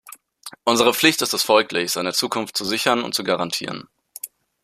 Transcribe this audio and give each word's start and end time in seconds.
Unsere 0.63 0.95
Pflicht 0.95 1.21
ist 1.21 1.35
es 1.35 1.43
folglich, 1.43 1.91
seine 1.91 2.11
Zukunft 2.11 2.57
zu 2.57 2.65
sichern 2.65 3.03
und 3.03 3.13
zu 3.13 3.23
garantieren. 3.23 3.87